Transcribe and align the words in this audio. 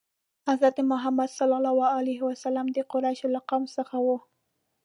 حضرت 0.49 0.77
محمد 0.91 1.29
ﷺ 1.39 2.67
د 2.77 2.79
قریشو 2.91 3.27
له 3.35 3.41
قوم 3.49 3.63
څخه 3.77 3.95
و. 4.05 4.07